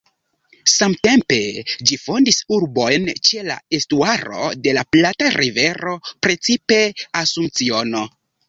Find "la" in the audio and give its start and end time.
3.49-3.59, 4.81-4.87